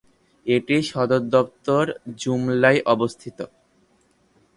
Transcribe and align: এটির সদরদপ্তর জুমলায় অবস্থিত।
এটির 0.45 0.83
সদরদপ্তর 0.91 1.85
জুমলায় 2.17 2.79
অবস্থিত। 2.85 3.37